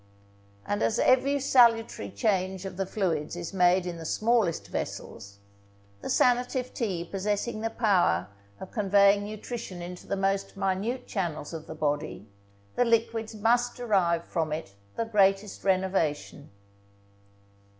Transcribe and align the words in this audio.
And 0.65 0.81
as 0.81 0.97
every 0.97 1.39
salutary 1.39 2.09
change 2.09 2.65
of 2.65 2.75
the 2.75 2.87
fluids 2.87 3.35
is 3.35 3.53
made 3.53 3.85
in 3.85 3.97
the 3.97 4.03
smallest 4.05 4.69
vessels, 4.69 5.37
the 6.01 6.09
sanative 6.09 6.73
tea 6.73 7.05
possessing 7.05 7.61
the 7.61 7.69
power 7.69 8.27
of 8.59 8.71
conveying 8.71 9.23
nutrition 9.23 9.79
into 9.79 10.07
the 10.07 10.15
most 10.17 10.57
minute 10.57 11.05
channels 11.05 11.53
of 11.53 11.67
the 11.67 11.75
body, 11.75 12.27
the 12.75 12.83
liquids 12.83 13.35
must 13.35 13.75
derive 13.75 14.25
from 14.25 14.51
it 14.51 14.73
the 14.95 15.05
greatest 15.05 15.63
renovation. 15.63 16.49